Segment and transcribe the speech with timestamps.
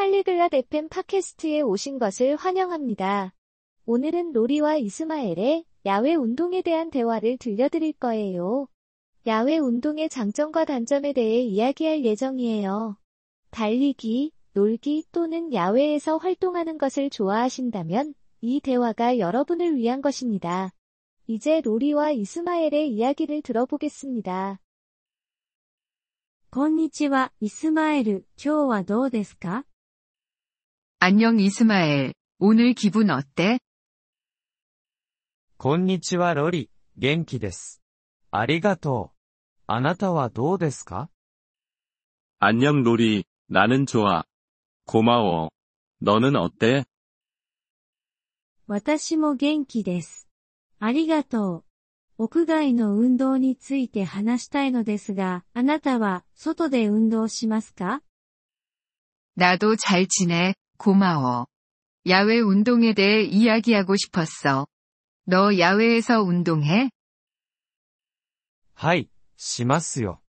[0.00, 3.34] 팔리글랏 FM 팟캐스트에 오신 것을 환영합니다.
[3.84, 8.66] 오늘은 로리와 이스마엘의 야외 운동에 대한 대화를 들려드릴 거예요.
[9.26, 12.96] 야외 운동의 장점과 단점에 대해 이야기할 예정이에요.
[13.50, 20.72] 달리기, 놀기 또는 야외에서 활동하는 것을 좋아하신다면 이 대화가 여러분을 위한 것입니다.
[21.26, 24.60] 이제 로리와 이스마엘의 이야기를 들어보겠습니다.
[26.52, 28.26] こんにちは、イスマエル。
[28.36, 29.64] 今日はどうですか
[30.99, 32.13] 안녕 이스마엘.
[32.39, 33.59] 오늘 기분 어때?
[35.57, 37.81] こんにちはロリ、元気です。
[38.31, 39.15] ありがとう。
[39.67, 41.09] あなたはどうですか
[42.39, 44.23] 안녕 로리, 나는 좋아.
[44.87, 45.49] 고마워.
[46.01, 46.85] 너는 어때?
[48.67, 50.27] 私も元気です。
[50.79, 51.65] ありがとう。
[52.17, 58.01] 屋外の運動について話したいのですが、あなたは外で運動しますか
[59.37, 60.55] 나도 잘 지내.
[60.79, 61.47] 고마워.
[62.07, 64.67] 야외 운동에 대해 이야기하고 싶었어.
[65.25, 66.89] 너 야외에서 운동해?
[68.75, 70.21] はい、しますよ。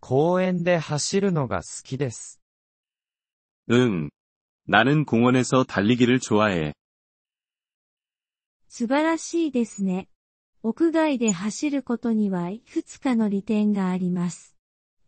[0.00, 2.40] 公園で走るのが好きです。
[3.70, 4.10] 응.
[4.66, 6.74] 나는 공원에서 달리기를 좋아해.
[8.68, 10.08] 素晴らしいですね。
[10.62, 14.56] 屋外で走ることにはいくつかの利点があります。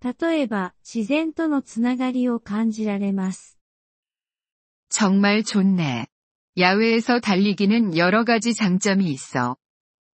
[0.02, 3.55] 例えば、自然とのつながりを感じられます。
[4.88, 6.06] 정말 좋네.
[6.58, 9.56] 야외에서 달리기는 여러 가지 장점이 있어.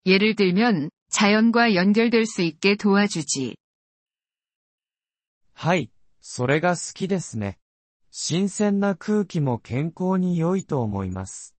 [0.07, 3.57] 예를 들면, 자연과 연결될 수 있게 도와주지.
[5.55, 7.59] はい、それが好きですね。
[8.13, 11.55] 新鮮な空気も健康に良いと思います。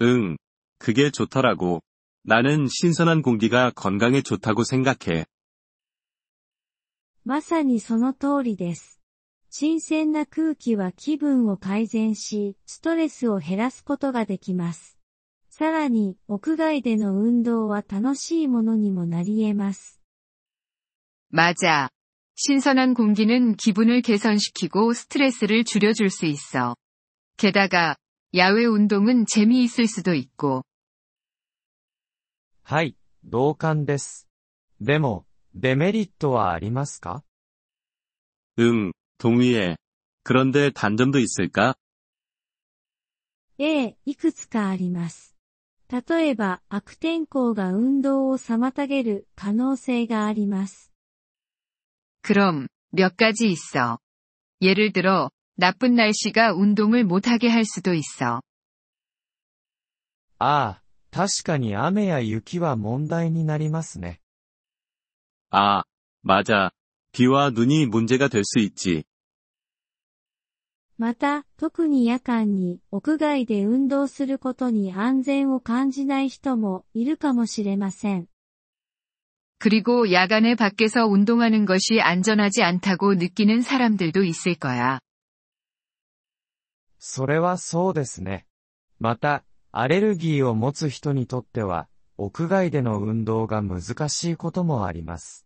[0.00, 0.38] 응.
[0.78, 1.82] 그게 좋더라고.
[2.24, 5.26] 나는 신선한 공기가 건강에 좋다고 생각해.
[7.24, 8.95] まさにその通りです。
[9.56, 14.98] 新鮮な空気は気分を改善し、ストレスを減らすことができます。
[15.50, 20.00] さらに、屋外での運動は楽しいものにもなり得ます。
[21.30, 21.90] 맞아.
[22.34, 26.76] 신선한 공기는 기분을 개선시키고 스트레스를 줄여줄 수 있어.
[27.36, 27.96] 게다가,
[28.34, 30.64] 야외 운동은 재미있을 수도 있고,
[32.62, 34.28] はい、同感です。
[34.80, 37.22] でも、デメリットはありますか
[38.58, 38.92] 응.
[39.18, 39.76] 동의해.
[40.24, 41.74] 그런데 단점도 있을까?
[43.58, 45.36] ええ、いくつかあります。
[45.88, 50.90] 例えば、悪天候が運動を妨げる可能性があります。
[52.22, 53.98] 그럼, 몇 가지 있어.
[54.60, 58.40] 예를 들어, 나쁜 날씨가 운동을 못하게 할 수도 있어.
[60.38, 64.18] ああ、確かに雨や雪は問題になりますね。
[65.50, 65.84] 아,
[66.22, 66.72] 맞아.
[67.16, 69.04] 비와 눈이 문제가 될 수 있지.
[70.98, 78.28] また、特に夜間に屋外で運動することに安全を感じない人もいるかもしれません。
[79.58, 85.00] 그리고 야간에 밖에서 운동하는 것이 안전하지 않다고 느끼는 사람들도 있을 거야.
[86.98, 88.46] それはそうですね。
[89.00, 95.45] また、アレルギーを持つ人にとっては、屋外での運動が難しいこともあります。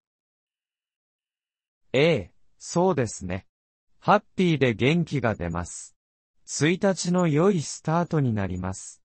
[1.92, 3.46] ええ、そうですね。
[4.00, 5.96] ハッピーで元気が出ます。
[6.46, 9.02] 1日の良いスタートになります。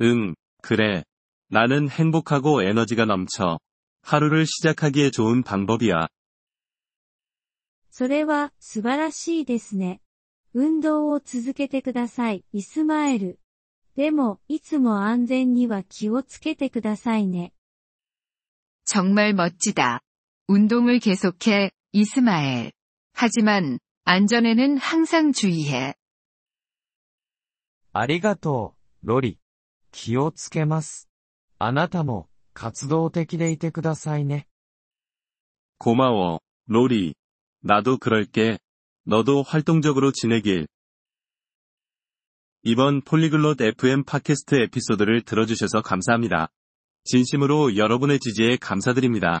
[0.00, 1.04] 응, 그래.
[1.48, 3.58] 나는 행복하고 에너지가 넘쳐.
[4.02, 6.08] 하루를 시작하기에 좋은 방법이야.
[7.90, 10.00] それは素晴らしいですね。
[10.54, 13.38] 運動を続けてください、イスマエル。
[13.96, 17.52] でも、いつも安全には気をつけてくださいね。
[18.84, 20.00] 정말 멋지다.
[20.48, 22.72] 운동을 계속해, 이스마엘.
[23.12, 25.94] 하지만, 안전에는 항상 주의해.
[27.92, 29.38] ありがとう、ロリ。
[29.92, 31.08] 気をつけます。
[31.58, 34.46] あなたも、活動的でいてくださいね。
[35.78, 37.14] 고마워, 로리.
[37.62, 38.58] 나도 그럴게.
[39.04, 40.68] 너도 활동적으로 지내길.
[42.62, 46.48] 이번 폴리글롯 FM 팟캐스트 에피소드를 들어주셔서 감사합니다.
[47.04, 49.40] 진심으로 여러분의 지지에 감사드립니다.